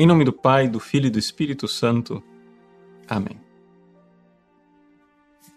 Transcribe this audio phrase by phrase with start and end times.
[0.00, 2.22] Em nome do Pai, do Filho e do Espírito Santo.
[3.08, 3.40] Amém.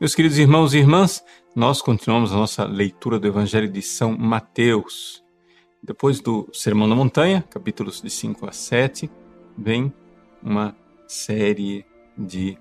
[0.00, 5.22] Meus queridos irmãos e irmãs, nós continuamos a nossa leitura do Evangelho de São Mateus.
[5.80, 9.08] Depois do Sermão da Montanha, capítulos de 5 a 7,
[9.56, 9.92] vem
[10.42, 11.86] uma série
[12.18, 12.58] de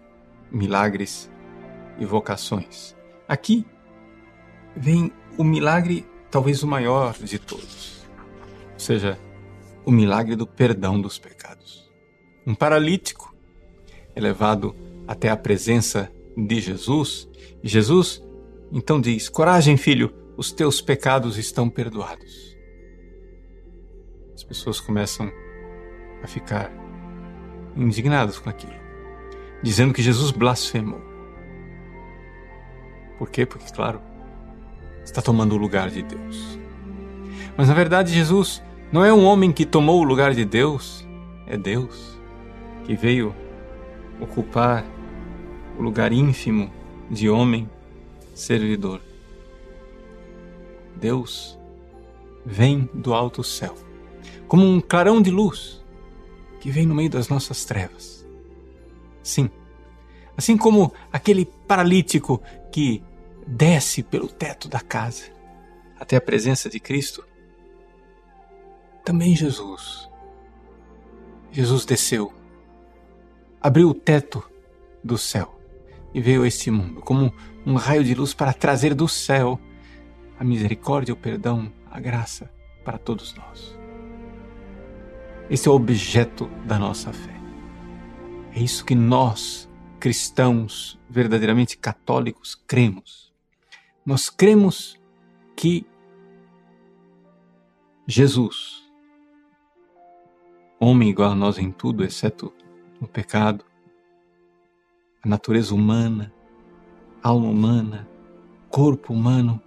[0.51, 1.27] milagres
[1.97, 2.95] e vocações.
[3.27, 3.65] Aqui
[4.75, 8.05] vem o milagre, talvez o maior de todos,
[8.73, 9.17] ou seja,
[9.85, 11.91] o milagre do perdão dos pecados.
[12.45, 13.35] Um paralítico
[14.15, 14.75] é levado
[15.07, 17.27] até a presença de Jesus
[17.63, 18.21] e Jesus
[18.71, 22.57] então diz: Coragem, filho, os teus pecados estão perdoados.
[24.33, 25.31] As pessoas começam
[26.23, 26.71] a ficar
[27.75, 28.73] indignadas com aquilo,
[29.61, 31.01] dizendo que Jesus blasfemou.
[33.17, 33.45] Por quê?
[33.45, 34.01] Porque, claro,
[35.03, 36.59] está tomando o lugar de Deus.
[37.55, 38.61] Mas na verdade, Jesus
[38.93, 41.03] não é um homem que tomou o lugar de Deus,
[41.47, 42.15] é Deus
[42.85, 43.35] que veio
[44.21, 44.85] ocupar
[45.79, 46.71] o lugar ínfimo
[47.09, 47.67] de homem
[48.35, 49.01] servidor.
[50.95, 51.57] Deus
[52.45, 53.75] vem do alto céu,
[54.47, 55.83] como um clarão de luz
[56.59, 58.23] que vem no meio das nossas trevas.
[59.23, 59.49] Sim,
[60.37, 62.39] assim como aquele paralítico
[62.71, 63.01] que
[63.47, 65.31] desce pelo teto da casa
[65.99, 67.23] até a presença de Cristo
[69.03, 70.09] também Jesus.
[71.51, 72.33] Jesus desceu,
[73.61, 74.43] abriu o teto
[75.03, 75.59] do céu
[76.13, 77.33] e veio a este mundo como
[77.65, 79.59] um raio de luz para trazer do céu
[80.39, 82.51] a misericórdia, o perdão, a graça
[82.83, 83.77] para todos nós.
[85.49, 87.33] Esse é o objeto da nossa fé.
[88.55, 93.31] É isso que nós, cristãos verdadeiramente católicos, cremos.
[94.05, 94.99] Nós cremos
[95.55, 95.85] que
[98.07, 98.72] Jesus,
[100.83, 102.53] homem igual a nós em tudo, exceto
[102.99, 103.63] no pecado,
[105.23, 106.33] a natureza humana,
[107.21, 108.07] alma humana,
[108.69, 109.61] corpo humano,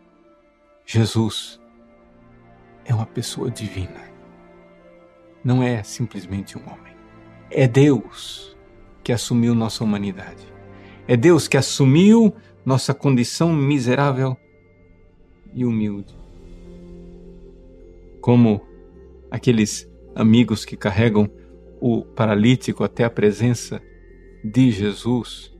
[0.85, 1.61] Jesus
[2.85, 4.05] é uma pessoa divina.
[5.43, 6.95] Não é simplesmente um homem.
[7.51, 8.57] É Deus
[9.03, 10.47] que assumiu nossa humanidade.
[11.09, 14.37] É Deus que assumiu nossa condição miserável
[15.55, 16.15] e humilde.
[18.21, 18.61] Como
[19.31, 21.31] aqueles amigos que carregam
[21.79, 23.81] o paralítico até a presença
[24.43, 25.55] de Jesus,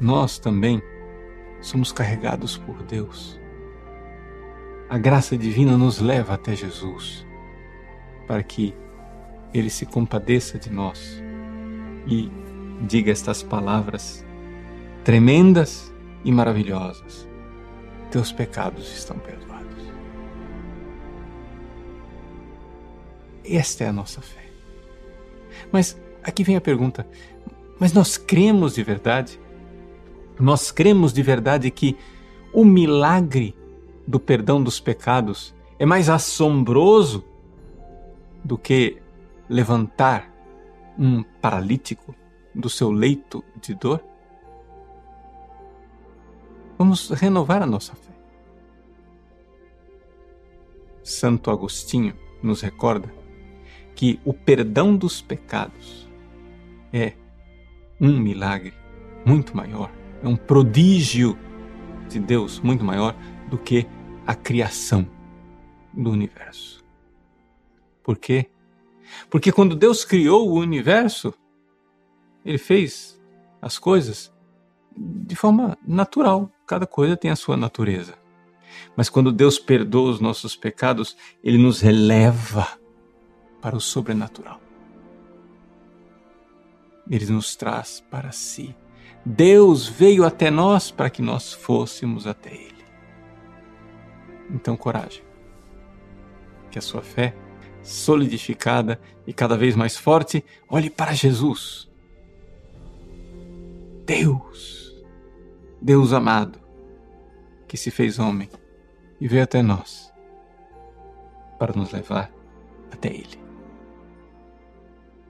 [0.00, 0.80] nós também
[1.60, 3.40] somos carregados por Deus.
[4.88, 7.26] A graça divina nos leva até Jesus
[8.28, 8.72] para que
[9.52, 11.20] Ele se compadeça de nós
[12.06, 12.30] e
[12.86, 14.24] diga estas palavras
[15.02, 15.92] tremendas
[16.24, 17.28] e maravilhosas:
[18.12, 19.56] Teus pecados estão perdoados.
[23.48, 24.44] Esta é a nossa fé.
[25.70, 27.06] Mas aqui vem a pergunta:
[27.78, 29.40] mas nós cremos de verdade?
[30.38, 31.96] Nós cremos de verdade que
[32.52, 33.54] o milagre
[34.06, 37.24] do perdão dos pecados é mais assombroso
[38.44, 39.00] do que
[39.48, 40.30] levantar
[40.98, 42.14] um paralítico
[42.54, 44.02] do seu leito de dor?
[46.78, 48.12] Vamos renovar a nossa fé.
[51.02, 53.25] Santo Agostinho nos recorda
[53.96, 56.08] que o perdão dos pecados
[56.92, 57.14] é
[58.00, 58.74] um milagre
[59.24, 59.90] muito maior,
[60.22, 61.36] é um prodígio
[62.08, 63.16] de Deus muito maior
[63.48, 63.86] do que
[64.26, 65.08] a criação
[65.92, 66.84] do universo.
[68.04, 68.50] Por quê?
[69.30, 71.32] Porque quando Deus criou o universo,
[72.44, 73.20] ele fez
[73.60, 74.32] as coisas
[74.96, 78.14] de forma natural, cada coisa tem a sua natureza.
[78.94, 82.68] Mas quando Deus perdoa os nossos pecados, ele nos eleva
[83.60, 84.60] para o sobrenatural.
[87.10, 88.74] Ele nos traz para si.
[89.24, 92.84] Deus veio até nós para que nós fôssemos até Ele.
[94.50, 95.22] Então, coragem.
[96.70, 97.34] Que a sua fé,
[97.82, 101.88] solidificada e cada vez mais forte, olhe para Jesus.
[104.04, 105.04] Deus,
[105.80, 106.60] Deus amado,
[107.66, 108.48] que se fez homem
[109.20, 110.12] e veio até nós
[111.58, 112.30] para nos levar
[112.92, 113.45] até Ele.